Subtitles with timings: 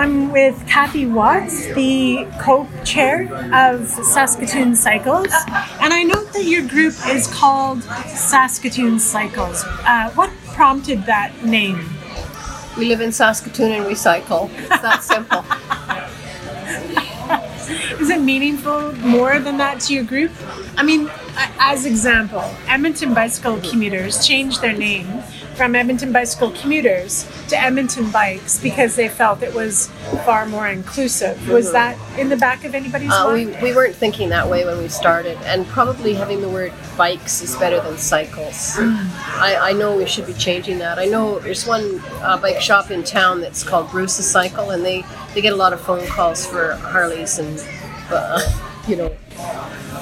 [0.00, 5.26] I'm with Cathy Watts, the co chair of Saskatoon Cycles.
[5.78, 9.62] And I note that your group is called Saskatoon Cycles.
[9.84, 11.86] Uh, what prompted that name?
[12.78, 14.50] We live in Saskatoon and we cycle.
[14.54, 15.44] It's that simple.
[18.00, 20.32] is it meaningful more than that to your group?
[20.78, 25.22] I mean, as example, Edmonton bicycle commuters changed their name
[25.60, 29.88] from Edmonton bicycle commuters to Edmonton bikes because they felt it was
[30.24, 31.46] far more inclusive.
[31.50, 31.74] Was mm-hmm.
[31.74, 33.56] that in the back of anybody's uh, mind?
[33.56, 37.42] We, we weren't thinking that way when we started, and probably having the word bikes
[37.42, 38.76] is better than cycles.
[38.76, 39.06] Mm.
[39.38, 40.98] I, I, know we should be changing that.
[40.98, 45.04] I know there's one uh, bike shop in town that's called Bruce's Cycle, and they,
[45.34, 47.62] they get a lot of phone calls for Harleys and,
[48.10, 48.40] uh,
[48.88, 49.14] you know,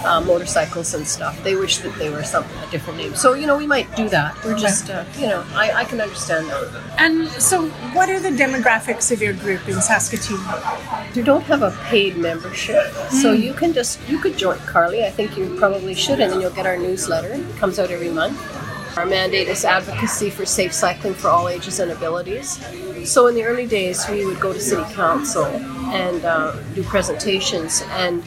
[0.05, 1.43] uh, motorcycles and stuff.
[1.43, 3.15] They wish that they were some a different name.
[3.15, 4.43] So you know, we might do that.
[4.45, 6.95] We're just uh, you know, I, I can understand that.
[6.99, 10.41] And so, what are the demographics of your group in Saskatoon?
[11.15, 13.11] You don't have a paid membership, mm.
[13.11, 13.43] so hmm.
[13.43, 15.05] you can just you could join Karly.
[15.05, 17.35] I think you probably should, and then you'll get our newsletter.
[17.35, 18.39] It comes out every month.
[18.97, 22.59] Our mandate is advocacy for safe cycling for all ages and abilities.
[23.09, 27.83] So in the early days, we would go to city council and uh, do presentations
[27.91, 28.25] and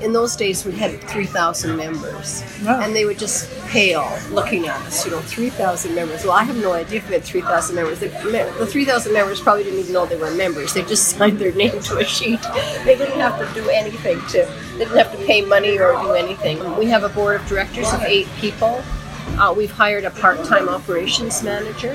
[0.00, 2.44] in those days we had 3,000 members.
[2.64, 2.80] Wow.
[2.80, 6.24] And they would just pale looking at us, you know, 3,000 members.
[6.24, 8.00] Well, I have no idea if we had 3,000 members.
[8.00, 8.08] The,
[8.58, 10.74] the 3,000 members probably didn't even know they were members.
[10.74, 12.42] They just signed their name to a sheet.
[12.84, 16.12] They didn't have to do anything to, they didn't have to pay money or do
[16.12, 16.76] anything.
[16.76, 18.82] We have a board of directors of eight people.
[19.38, 21.92] Uh, we've hired a part-time operations manager.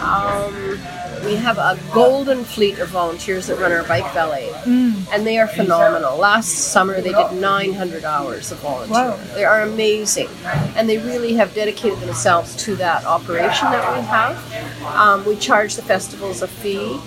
[0.00, 0.78] Um,
[1.24, 5.06] we have a golden fleet of volunteers that run our bike valet, mm.
[5.12, 6.16] and they are phenomenal.
[6.16, 8.92] Last summer, they did 900 hours of volunteer.
[8.92, 9.16] Wow.
[9.34, 10.28] They are amazing,
[10.76, 14.84] and they really have dedicated themselves to that operation that we have.
[14.96, 17.00] Um, we charge the festivals a fee.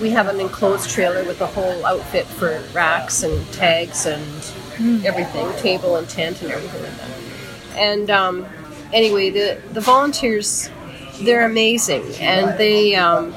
[0.00, 4.24] We have an enclosed trailer with a whole outfit for racks and tags and
[4.76, 5.04] mm.
[5.04, 7.10] everything, table and tent and everything like that.
[7.76, 8.46] And um,
[8.92, 10.70] anyway, the the volunteers
[11.20, 13.34] they're amazing, and they um,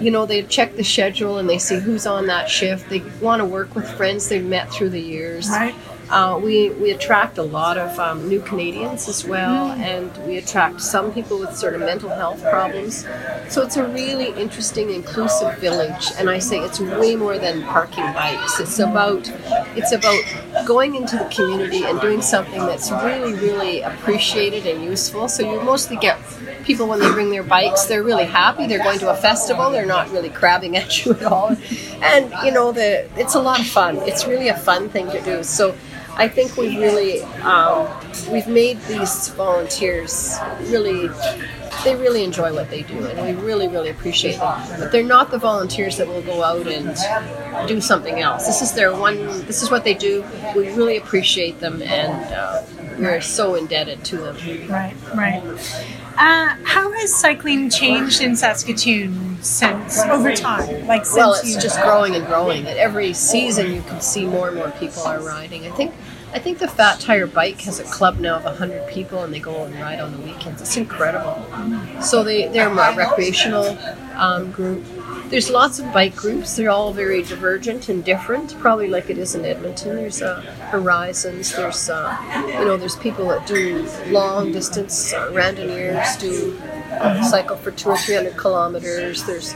[0.00, 2.88] you know, they check the schedule and they see who's on that shift.
[2.88, 5.48] They want to work with friends they've met through the years.
[5.48, 5.74] Right.
[6.10, 9.78] Uh, we, we attract a lot of um, new Canadians as well, mm.
[9.80, 13.06] and we attract some people with sort of mental health problems.
[13.50, 18.10] So it's a really interesting, inclusive village, and I say it's way more than parking
[18.14, 18.58] bikes.
[18.58, 19.30] It's about
[19.76, 20.22] it's about
[20.68, 25.26] going into the community and doing something that's really, really appreciated and useful.
[25.26, 26.18] So you mostly get
[26.62, 28.66] people when they bring their bikes, they're really happy.
[28.66, 29.70] They're going to a festival.
[29.70, 31.56] They're not really crabbing at you at all,
[32.02, 33.96] and you know the it's a lot of fun.
[34.10, 35.42] It's really a fun thing to do.
[35.42, 35.74] So
[36.16, 37.88] I think we really um,
[38.30, 41.08] we've made these volunteers really
[41.84, 45.30] they really enjoy what they do and we really really appreciate them but they're not
[45.30, 49.62] the volunteers that will go out and do something else this is their one this
[49.62, 50.24] is what they do
[50.56, 52.62] we really appreciate them and uh,
[52.98, 54.36] we're so indebted to them
[54.68, 55.42] right right
[56.20, 60.84] uh, how has cycling changed in Saskatoon since over time?
[60.88, 62.66] Like since well, it's just growing and growing.
[62.66, 65.64] At every season, you can see more and more people are riding.
[65.64, 65.94] I think
[66.32, 69.40] I think the Fat Tire Bike has a club now of 100 people and they
[69.40, 70.60] go and ride on the weekends.
[70.60, 71.42] It's incredible.
[72.02, 73.78] So they, they're a recreational
[74.14, 74.84] um, group.
[75.28, 76.56] There's lots of bike groups.
[76.56, 79.96] They're all very divergent and different, probably like it is in Edmonton.
[79.96, 80.40] There's uh,
[80.70, 81.54] Horizons.
[81.54, 82.16] There's, uh,
[82.46, 85.12] you know, there's people that do long distance.
[85.12, 86.58] Uh, randonneurs do
[86.92, 89.24] uh, cycle for two or three hundred kilometers.
[89.24, 89.54] There's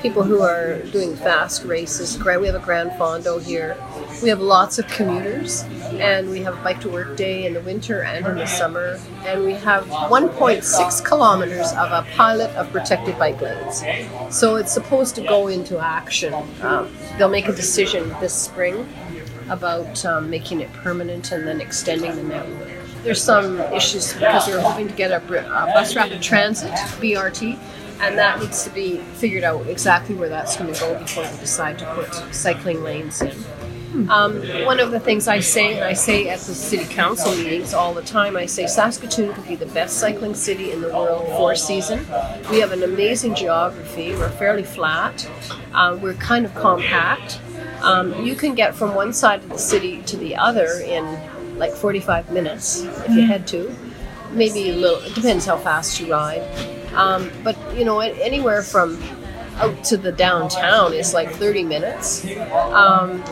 [0.00, 2.18] people who are doing fast races.
[2.18, 3.76] We have a Grand Fondo here.
[4.22, 5.62] We have lots of commuters,
[5.94, 8.98] and we have a bike to work day in the winter and in the summer.
[9.24, 13.82] And we have 1.6 kilometers of a pilot of protected bike lanes.
[14.30, 16.34] So it's supposed to go into action.
[16.62, 18.88] Um, they'll make a decision this spring
[19.48, 22.68] about um, making it permanent and then extending the network.
[23.02, 27.56] There's some issues because they're hoping to get a, a bus rapid transit BRT
[28.00, 31.38] and that needs to be figured out exactly where that's going to go before we
[31.38, 33.36] decide to put cycling lanes in.
[34.10, 37.72] Um, one of the things I say, and I say at the city council meetings
[37.72, 41.26] all the time, I say Saskatoon could be the best cycling city in the world
[41.28, 42.00] for a season.
[42.50, 44.10] We have an amazing geography.
[44.12, 45.28] We're fairly flat.
[45.72, 47.40] Uh, we're kind of compact.
[47.80, 51.04] Um, you can get from one side of the city to the other in
[51.58, 53.74] like 45 minutes if you had to.
[54.36, 55.00] Maybe a little.
[55.00, 56.42] It depends how fast you ride.
[56.94, 59.02] Um, but you know, anywhere from
[59.56, 62.26] out to the downtown is like 30 minutes.
[62.50, 63.24] Um,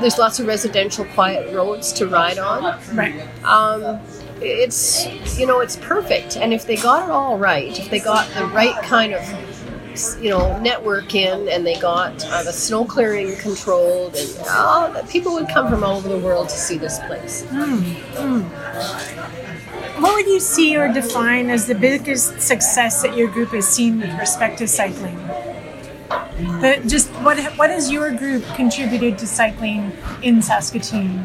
[0.00, 2.80] there's lots of residential quiet roads to ride on.
[2.94, 3.28] Right.
[3.44, 4.00] Um,
[4.40, 8.28] it's you know it's perfect, and if they got it all right, if they got
[8.34, 9.22] the right kind of
[10.20, 15.32] you know network in, and they got uh, the snow clearing controlled, and uh, people
[15.34, 17.44] would come from all over the world to see this place.
[19.98, 23.98] What would you see or define as the biggest success that your group has seen
[23.98, 25.16] with respect to cycling?
[26.60, 31.24] The, just what what has your group contributed to cycling in Saskatoon?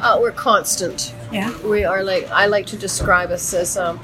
[0.00, 1.14] Uh, we're constant.
[1.32, 1.56] Yeah.
[1.66, 3.98] We are like I like to describe us as um,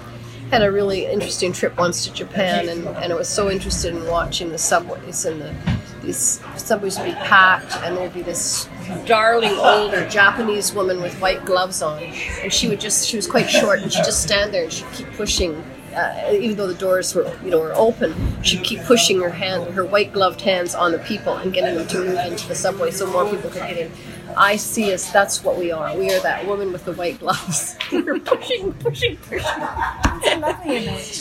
[0.50, 4.06] had a really interesting trip once to Japan, and, and I was so interested in
[4.06, 5.54] watching the subways and the
[6.02, 8.68] these subways would be packed, and there'd be this
[9.04, 12.02] darling older Japanese woman with white gloves on,
[12.42, 14.90] and she would just she was quite short, and she'd just stand there and she'd
[14.92, 15.62] keep pushing.
[15.94, 19.74] Uh, even though the doors were, you know, were open, she'd keep pushing her hand,
[19.74, 22.90] her white gloved hands on the people and getting them to move into the subway
[22.90, 23.90] so more people could get in.
[24.36, 25.10] I see us.
[25.10, 25.96] That's what we are.
[25.96, 27.76] We are that woman with the white gloves.
[27.92, 29.42] We're pushing, pushing, pushing.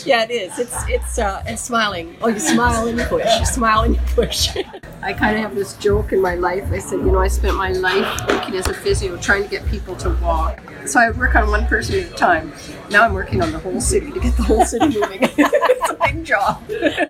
[0.06, 0.58] Yeah, it is.
[0.58, 2.16] It's it's uh, and smiling.
[2.20, 3.24] Oh, you smile and you push.
[3.38, 4.56] You smile and you push.
[5.02, 6.70] I kind of have this joke in my life.
[6.72, 9.66] I said, you know, I spent my life working as a physio, trying to get
[9.66, 10.60] people to walk.
[10.86, 12.52] So I work on one person at a time.
[12.90, 15.18] Now I'm working on the whole city to get the whole city moving.
[15.22, 16.62] it's a big job.